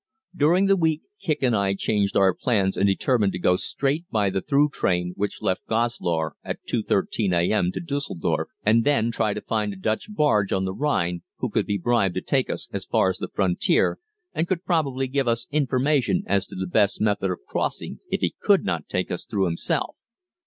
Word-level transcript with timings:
During 0.35 0.65
the 0.65 0.75
week 0.75 1.03
Kicq 1.23 1.43
and 1.43 1.55
I 1.55 1.75
changed 1.75 2.17
our 2.17 2.33
plans 2.33 2.75
and 2.75 2.87
determined 2.87 3.33
to 3.33 3.37
go 3.39 3.55
straight 3.55 4.03
by 4.09 4.31
the 4.31 4.41
through 4.41 4.69
train 4.69 5.13
which 5.15 5.43
left 5.43 5.67
Goslar 5.67 6.33
at 6.43 6.57
2.13 6.67 7.31
a.m. 7.39 7.71
to 7.71 7.79
Düsseldorf, 7.79 8.45
and 8.65 8.83
then 8.83 9.11
try 9.11 9.35
to 9.35 9.41
find 9.43 9.73
a 9.73 9.75
Dutch 9.75 10.07
bargee 10.11 10.55
on 10.55 10.65
the 10.65 10.73
Rhine, 10.73 11.21
who 11.37 11.51
could 11.51 11.67
be 11.67 11.77
bribed 11.77 12.15
to 12.15 12.21
take 12.21 12.49
us 12.49 12.67
as 12.73 12.83
far 12.85 13.11
as 13.11 13.19
the 13.19 13.29
frontier 13.31 13.99
and 14.33 14.47
could 14.47 14.65
probably 14.65 15.07
give 15.07 15.27
us 15.27 15.45
information 15.51 16.23
as 16.25 16.47
to 16.47 16.55
the 16.55 16.65
best 16.65 16.99
method 16.99 17.29
of 17.29 17.45
crossing 17.47 17.99
if 18.09 18.21
he 18.21 18.33
could 18.41 18.63
not 18.65 18.89
take 18.89 19.11
us 19.11 19.25
through 19.25 19.45
himself. 19.45 19.97